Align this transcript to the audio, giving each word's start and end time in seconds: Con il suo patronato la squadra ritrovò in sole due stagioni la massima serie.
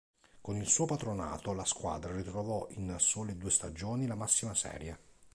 Con 0.41 0.55
il 0.55 0.65
suo 0.67 0.87
patronato 0.87 1.53
la 1.53 1.63
squadra 1.63 2.11
ritrovò 2.15 2.65
in 2.71 2.95
sole 2.97 3.37
due 3.37 3.51
stagioni 3.51 4.07
la 4.07 4.15
massima 4.15 4.55
serie. 4.55 4.97